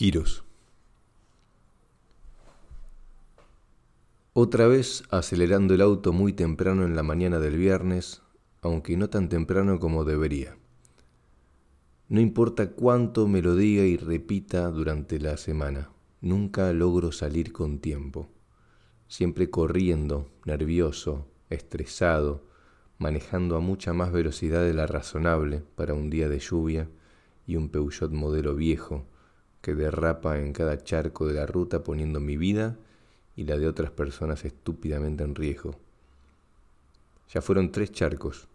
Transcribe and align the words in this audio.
Giros. 0.00 0.44
Otra 4.32 4.66
vez 4.66 5.02
acelerando 5.10 5.74
el 5.74 5.82
auto 5.82 6.14
muy 6.14 6.32
temprano 6.32 6.86
en 6.86 6.96
la 6.96 7.02
mañana 7.02 7.38
del 7.38 7.58
viernes, 7.58 8.22
aunque 8.62 8.96
no 8.96 9.10
tan 9.10 9.28
temprano 9.28 9.78
como 9.78 10.06
debería. 10.06 10.56
No 12.08 12.18
importa 12.18 12.70
cuánto 12.70 13.28
me 13.28 13.42
lo 13.42 13.54
diga 13.56 13.82
y 13.82 13.98
repita 13.98 14.70
durante 14.70 15.20
la 15.20 15.36
semana, 15.36 15.90
nunca 16.22 16.72
logro 16.72 17.12
salir 17.12 17.52
con 17.52 17.78
tiempo. 17.78 18.30
Siempre 19.06 19.50
corriendo, 19.50 20.30
nervioso, 20.46 21.28
estresado, 21.50 22.48
manejando 22.96 23.54
a 23.54 23.60
mucha 23.60 23.92
más 23.92 24.12
velocidad 24.12 24.62
de 24.62 24.72
la 24.72 24.86
razonable 24.86 25.62
para 25.74 25.92
un 25.92 26.08
día 26.08 26.30
de 26.30 26.38
lluvia 26.38 26.88
y 27.46 27.56
un 27.56 27.68
Peugeot 27.68 28.12
modelo 28.12 28.54
viejo 28.54 29.04
que 29.60 29.74
derrapa 29.74 30.38
en 30.38 30.52
cada 30.52 30.82
charco 30.82 31.26
de 31.26 31.34
la 31.34 31.46
ruta 31.46 31.82
poniendo 31.84 32.20
mi 32.20 32.36
vida 32.36 32.76
y 33.36 33.44
la 33.44 33.58
de 33.58 33.68
otras 33.68 33.90
personas 33.90 34.44
estúpidamente 34.44 35.24
en 35.24 35.34
riesgo. 35.34 35.76
Ya 37.32 37.40
fueron 37.40 37.70
tres 37.70 37.92
charcos 37.92 38.48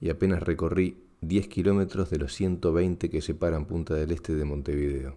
y 0.00 0.10
apenas 0.10 0.42
recorrí 0.42 0.96
10 1.20 1.48
kilómetros 1.48 2.10
de 2.10 2.18
los 2.18 2.34
120 2.34 3.10
que 3.10 3.22
separan 3.22 3.66
Punta 3.66 3.94
del 3.94 4.10
Este 4.10 4.34
de 4.34 4.44
Montevideo. 4.44 5.14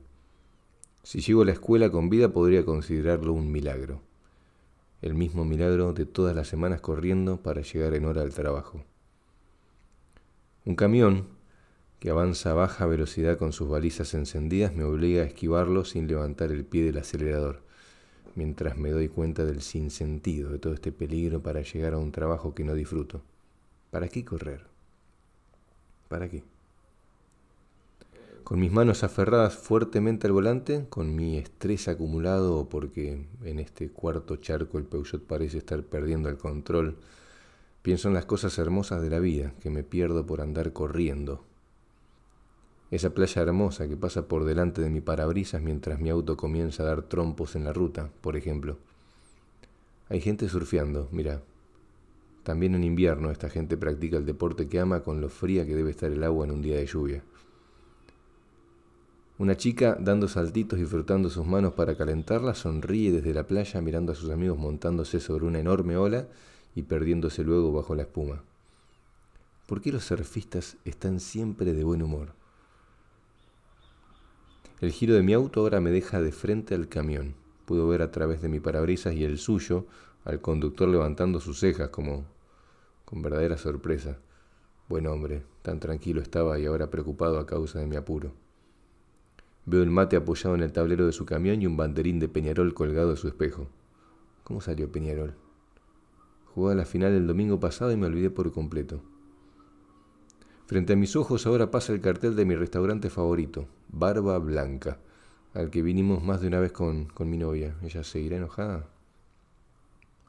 Si 1.03 1.21
llego 1.21 1.41
a 1.41 1.45
la 1.45 1.51
escuela 1.51 1.89
con 1.89 2.09
vida 2.09 2.29
podría 2.29 2.65
considerarlo 2.65 3.33
un 3.33 3.51
milagro. 3.51 4.01
El 5.01 5.13
mismo 5.13 5.45
milagro 5.45 5.93
de 5.93 6.05
todas 6.05 6.35
las 6.35 6.47
semanas 6.47 6.81
corriendo 6.81 7.37
para 7.37 7.61
llegar 7.61 7.93
en 7.93 8.05
hora 8.05 8.21
al 8.21 8.33
trabajo. 8.33 8.83
Un 10.65 10.75
camión 10.75 11.27
que 12.05 12.11
avanza 12.11 12.51
a 12.51 12.53
baja 12.53 12.85
velocidad 12.85 13.35
con 13.35 13.51
sus 13.51 13.67
balizas 13.67 14.13
encendidas 14.13 14.75
me 14.75 14.83
obliga 14.83 15.23
a 15.23 15.25
esquivarlo 15.25 15.85
sin 15.85 16.07
levantar 16.07 16.51
el 16.51 16.63
pie 16.63 16.83
del 16.83 16.99
acelerador, 16.99 17.63
mientras 18.35 18.77
me 18.77 18.91
doy 18.91 19.07
cuenta 19.07 19.43
del 19.43 19.63
sinsentido 19.63 20.51
de 20.51 20.59
todo 20.59 20.75
este 20.75 20.91
peligro 20.91 21.41
para 21.41 21.63
llegar 21.63 21.95
a 21.95 21.97
un 21.97 22.11
trabajo 22.11 22.53
que 22.53 22.63
no 22.63 22.75
disfruto. 22.75 23.23
¿Para 23.89 24.07
qué 24.07 24.23
correr? 24.23 24.67
¿Para 26.07 26.29
qué? 26.29 26.43
Con 28.43 28.59
mis 28.59 28.71
manos 28.71 29.03
aferradas 29.03 29.55
fuertemente 29.55 30.27
al 30.27 30.33
volante, 30.33 30.85
con 30.87 31.15
mi 31.15 31.39
estrés 31.39 31.87
acumulado 31.87 32.69
porque 32.69 33.25
en 33.43 33.57
este 33.57 33.89
cuarto 33.89 34.35
charco 34.35 34.77
el 34.77 34.83
Peugeot 34.83 35.23
parece 35.23 35.57
estar 35.57 35.81
perdiendo 35.81 36.29
el 36.29 36.37
control, 36.37 36.97
pienso 37.81 38.09
en 38.09 38.13
las 38.13 38.25
cosas 38.25 38.55
hermosas 38.59 39.01
de 39.01 39.09
la 39.09 39.17
vida 39.17 39.55
que 39.59 39.71
me 39.71 39.81
pierdo 39.81 40.27
por 40.27 40.41
andar 40.41 40.71
corriendo 40.71 41.43
esa 42.91 43.13
playa 43.13 43.41
hermosa 43.41 43.87
que 43.87 43.97
pasa 43.97 44.27
por 44.27 44.45
delante 44.45 44.81
de 44.81 44.89
mi 44.89 45.01
parabrisas 45.01 45.61
mientras 45.61 45.99
mi 45.99 46.09
auto 46.09 46.37
comienza 46.37 46.83
a 46.83 46.85
dar 46.85 47.03
trompos 47.03 47.55
en 47.55 47.63
la 47.63 47.73
ruta, 47.73 48.09
por 48.21 48.37
ejemplo. 48.37 48.77
Hay 50.09 50.21
gente 50.21 50.47
surfeando, 50.47 51.09
mira. 51.11 51.41
También 52.43 52.75
en 52.75 52.83
invierno 52.83 53.31
esta 53.31 53.49
gente 53.49 53.75
practica 53.75 54.17
el 54.17 54.25
deporte 54.25 54.67
que 54.67 54.79
ama 54.79 55.01
con 55.01 55.19
lo 55.19 55.29
fría 55.29 55.65
que 55.65 55.75
debe 55.75 55.89
estar 55.89 56.11
el 56.11 56.23
agua 56.23 56.45
en 56.45 56.51
un 56.51 56.61
día 56.61 56.77
de 56.77 56.85
lluvia. 56.85 57.23
Una 59.37 59.57
chica 59.57 59.97
dando 59.99 60.27
saltitos 60.27 60.79
y 60.79 60.85
frotando 60.85 61.29
sus 61.29 61.45
manos 61.45 61.73
para 61.73 61.97
calentarla 61.97 62.53
sonríe 62.53 63.11
desde 63.11 63.33
la 63.33 63.47
playa 63.47 63.81
mirando 63.81 64.11
a 64.11 64.15
sus 64.15 64.29
amigos 64.29 64.59
montándose 64.59 65.19
sobre 65.19 65.45
una 65.45 65.59
enorme 65.59 65.97
ola 65.97 66.27
y 66.75 66.83
perdiéndose 66.83 67.43
luego 67.43 67.73
bajo 67.73 67.95
la 67.95 68.03
espuma. 68.03 68.43
¿Por 69.65 69.81
qué 69.81 69.91
los 69.91 70.05
surfistas 70.05 70.77
están 70.85 71.19
siempre 71.19 71.73
de 71.73 71.83
buen 71.83 72.03
humor? 72.03 72.44
El 74.81 74.91
giro 74.91 75.15
de 75.15 75.23
mi 75.23 75.31
auto 75.31 75.61
ahora 75.61 75.79
me 75.79 75.89
deja 75.89 76.21
de 76.21 76.33
frente 76.33 76.75
al 76.75 76.89
camión. 76.89 77.33
Puedo 77.65 77.87
ver 77.87 78.01
a 78.01 78.11
través 78.11 78.41
de 78.41 78.49
mi 78.49 78.59
parabrisas 78.59 79.13
y 79.13 79.23
el 79.23 79.37
suyo 79.37 79.85
al 80.25 80.41
conductor 80.41 80.89
levantando 80.89 81.39
sus 81.39 81.59
cejas 81.59 81.89
como 81.89 82.25
con 83.05 83.21
verdadera 83.21 83.57
sorpresa. 83.57 84.17
Buen 84.89 85.07
hombre, 85.07 85.43
tan 85.61 85.79
tranquilo 85.79 86.21
estaba 86.21 86.59
y 86.59 86.65
ahora 86.65 86.89
preocupado 86.89 87.39
a 87.39 87.45
causa 87.45 87.79
de 87.79 87.87
mi 87.87 87.95
apuro. 87.95 88.33
Veo 89.65 89.81
el 89.81 89.91
mate 89.91 90.17
apoyado 90.17 90.55
en 90.55 90.61
el 90.61 90.73
tablero 90.73 91.05
de 91.05 91.13
su 91.13 91.25
camión 91.25 91.61
y 91.61 91.67
un 91.67 91.77
banderín 91.77 92.19
de 92.19 92.27
Peñarol 92.27 92.73
colgado 92.73 93.11
de 93.11 93.17
su 93.17 93.29
espejo. 93.29 93.67
¿Cómo 94.43 94.59
salió 94.59 94.91
Peñarol? 94.91 95.35
Jugó 96.53 96.69
a 96.69 96.75
la 96.75 96.85
final 96.85 97.13
el 97.13 97.27
domingo 97.27 97.61
pasado 97.61 97.93
y 97.93 97.97
me 97.97 98.07
olvidé 98.07 98.29
por 98.29 98.51
completo. 98.51 99.01
Frente 100.67 100.93
a 100.93 100.95
mis 100.95 101.15
ojos 101.15 101.45
ahora 101.45 101.71
pasa 101.71 101.93
el 101.93 102.01
cartel 102.01 102.35
de 102.35 102.43
mi 102.43 102.55
restaurante 102.55 103.09
favorito, 103.09 103.67
Barba 103.97 104.37
Blanca, 104.39 104.99
al 105.53 105.69
que 105.69 105.81
vinimos 105.81 106.21
más 106.21 106.41
de 106.41 106.47
una 106.47 106.59
vez 106.59 106.73
con, 106.73 107.05
con 107.05 107.29
mi 107.29 107.37
novia. 107.37 107.77
¿Ella 107.81 108.03
seguirá 108.03 108.35
enojada? 108.35 108.89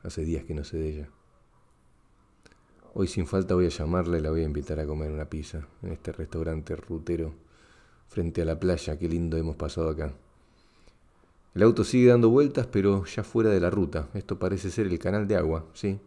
Hace 0.04 0.25
días 0.25 0.44
que 0.44 0.54
no 0.54 0.62
sé 0.62 0.78
de 0.78 0.88
ella. 0.88 1.09
Hoy 2.94 3.09
sin 3.09 3.27
falta 3.27 3.56
voy 3.56 3.66
a 3.66 3.71
llamarla 3.71 4.19
y 4.19 4.21
la 4.21 4.31
voy 4.31 4.43
a 4.43 4.44
invitar 4.44 4.78
a 4.78 4.87
comer 4.87 5.10
una 5.10 5.28
pizza 5.28 5.66
en 5.82 5.91
este 5.91 6.12
restaurante 6.12 6.77
rutero 6.77 7.34
frente 8.06 8.43
a 8.43 8.44
la 8.44 8.60
playa. 8.60 8.97
Qué 8.97 9.09
lindo 9.09 9.37
hemos 9.37 9.56
pasado 9.56 9.88
acá. 9.88 10.12
El 11.56 11.65
auto 11.65 11.83
sigue 11.83 12.10
dando 12.10 12.31
vueltas, 12.31 12.69
pero 12.69 13.04
ya 13.04 13.25
fuera 13.25 13.50
de 13.50 13.59
la 13.59 13.71
ruta. 13.71 14.09
Esto 14.15 14.38
parece 14.38 14.71
ser 14.71 14.87
el 14.87 14.98
canal 15.00 15.27
de 15.27 15.34
agua, 15.34 15.66
¿sí? 15.75 15.98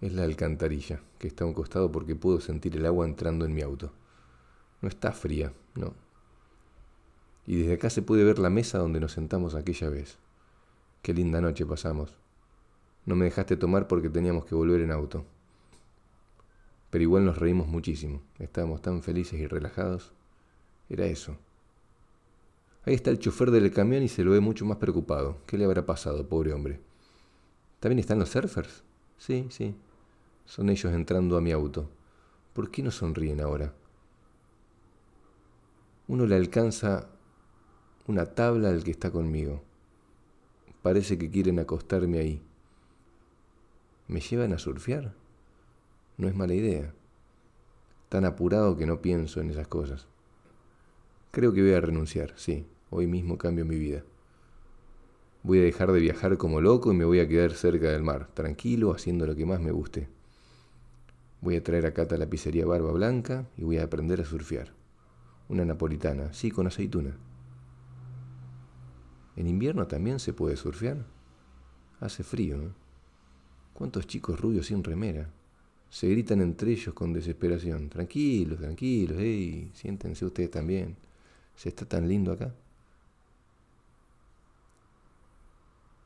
es 0.00 0.12
la 0.12 0.22
alcantarilla, 0.22 1.00
que 1.18 1.26
está 1.26 1.42
a 1.42 1.48
un 1.48 1.54
costado 1.54 1.90
porque 1.90 2.14
puedo 2.14 2.40
sentir 2.40 2.76
el 2.76 2.86
agua 2.86 3.04
entrando 3.04 3.44
en 3.44 3.52
mi 3.52 3.62
auto. 3.62 3.90
No 4.80 4.88
está 4.88 5.10
fría, 5.10 5.52
no. 5.74 5.92
Y 7.48 7.56
desde 7.56 7.72
acá 7.72 7.88
se 7.88 8.02
puede 8.02 8.24
ver 8.24 8.38
la 8.38 8.50
mesa 8.50 8.76
donde 8.76 9.00
nos 9.00 9.12
sentamos 9.12 9.54
aquella 9.54 9.88
vez. 9.88 10.18
Qué 11.00 11.14
linda 11.14 11.40
noche 11.40 11.64
pasamos. 11.64 12.12
No 13.06 13.16
me 13.16 13.24
dejaste 13.24 13.56
tomar 13.56 13.88
porque 13.88 14.10
teníamos 14.10 14.44
que 14.44 14.54
volver 14.54 14.82
en 14.82 14.92
auto. 14.92 15.24
Pero 16.90 17.02
igual 17.02 17.24
nos 17.24 17.38
reímos 17.38 17.66
muchísimo. 17.66 18.20
Estábamos 18.38 18.82
tan 18.82 19.02
felices 19.02 19.40
y 19.40 19.46
relajados. 19.46 20.12
Era 20.90 21.06
eso. 21.06 21.38
Ahí 22.84 22.92
está 22.92 23.08
el 23.08 23.18
chofer 23.18 23.50
del 23.50 23.72
camión 23.72 24.02
y 24.02 24.08
se 24.08 24.24
lo 24.24 24.32
ve 24.32 24.40
mucho 24.40 24.66
más 24.66 24.76
preocupado. 24.76 25.38
¿Qué 25.46 25.56
le 25.56 25.64
habrá 25.64 25.86
pasado, 25.86 26.28
pobre 26.28 26.52
hombre? 26.52 26.80
¿También 27.80 28.00
están 28.00 28.18
los 28.18 28.28
surfers? 28.28 28.84
Sí, 29.16 29.46
sí, 29.48 29.74
son 30.44 30.68
ellos 30.68 30.92
entrando 30.92 31.38
a 31.38 31.40
mi 31.40 31.52
auto. 31.52 31.88
¿Por 32.52 32.70
qué 32.70 32.82
no 32.82 32.90
sonríen 32.90 33.40
ahora? 33.40 33.72
Uno 36.08 36.26
le 36.26 36.36
alcanza 36.36 37.08
una 38.08 38.24
tabla 38.24 38.70
al 38.70 38.84
que 38.84 38.90
está 38.90 39.10
conmigo. 39.10 39.62
Parece 40.80 41.18
que 41.18 41.30
quieren 41.30 41.58
acostarme 41.58 42.18
ahí. 42.18 42.42
¿Me 44.08 44.20
llevan 44.20 44.54
a 44.54 44.58
surfear? 44.58 45.12
No 46.16 46.26
es 46.26 46.34
mala 46.34 46.54
idea. 46.54 46.94
Tan 48.08 48.24
apurado 48.24 48.78
que 48.78 48.86
no 48.86 49.02
pienso 49.02 49.42
en 49.42 49.50
esas 49.50 49.68
cosas. 49.68 50.06
Creo 51.32 51.52
que 51.52 51.60
voy 51.60 51.74
a 51.74 51.82
renunciar, 51.82 52.32
sí. 52.36 52.66
Hoy 52.88 53.06
mismo 53.06 53.36
cambio 53.36 53.66
mi 53.66 53.76
vida. 53.76 54.02
Voy 55.42 55.58
a 55.58 55.64
dejar 55.64 55.92
de 55.92 56.00
viajar 56.00 56.38
como 56.38 56.62
loco 56.62 56.90
y 56.90 56.96
me 56.96 57.04
voy 57.04 57.20
a 57.20 57.28
quedar 57.28 57.52
cerca 57.52 57.90
del 57.90 58.02
mar, 58.02 58.28
tranquilo, 58.32 58.92
haciendo 58.92 59.26
lo 59.26 59.36
que 59.36 59.44
más 59.44 59.60
me 59.60 59.70
guste. 59.70 60.08
Voy 61.42 61.56
a 61.56 61.62
traer 61.62 61.84
a 61.84 61.92
Cata 61.92 62.16
la 62.16 62.26
pizzería 62.26 62.64
Barba 62.64 62.90
Blanca 62.90 63.46
y 63.58 63.64
voy 63.64 63.76
a 63.76 63.84
aprender 63.84 64.22
a 64.22 64.24
surfear. 64.24 64.72
Una 65.50 65.66
napolitana, 65.66 66.32
sí, 66.32 66.50
con 66.50 66.66
aceituna. 66.66 67.14
¿En 69.38 69.46
invierno 69.46 69.86
también 69.86 70.18
se 70.18 70.32
puede 70.32 70.56
surfear? 70.56 70.96
Hace 72.00 72.24
frío, 72.24 72.56
¿no? 72.56 72.74
¿Cuántos 73.72 74.08
chicos 74.08 74.40
rubios 74.40 74.66
sin 74.66 74.82
remera? 74.82 75.30
Se 75.88 76.08
gritan 76.08 76.40
entre 76.40 76.72
ellos 76.72 76.92
con 76.92 77.12
desesperación. 77.12 77.88
Tranquilos, 77.88 78.58
tranquilos, 78.58 79.16
hey, 79.20 79.70
siéntense 79.74 80.24
ustedes 80.24 80.50
también. 80.50 80.96
¿Se 81.54 81.68
está 81.68 81.84
tan 81.84 82.08
lindo 82.08 82.32
acá? 82.32 82.52